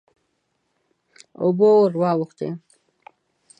[1.41, 2.49] اوبه ور واوښتې.